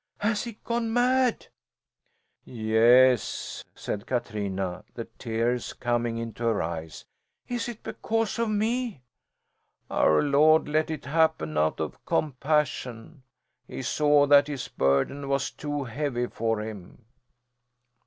Has 0.17 0.45
he 0.45 0.53
gone 0.63 0.91
mad?" 0.91 1.45
"Yes," 2.43 3.63
said 3.75 4.07
Katrina, 4.07 4.83
the 4.95 5.05
tears 5.19 5.73
coming 5.73 6.17
into 6.17 6.43
her 6.43 6.59
eyes. 6.59 7.05
"Is 7.47 7.69
it 7.69 7.83
because 7.83 8.39
of 8.39 8.49
me?" 8.49 9.03
"Our 9.91 10.23
Lord 10.23 10.67
let 10.67 10.89
it 10.89 11.05
happen 11.05 11.55
out 11.55 11.79
of 11.79 12.03
compassion. 12.03 13.21
He 13.67 13.83
saw 13.83 14.25
that 14.25 14.47
his 14.47 14.69
burden 14.69 15.29
was 15.29 15.51
too 15.51 15.83
heavy 15.83 16.25
for 16.25 16.61
him." 16.63 17.05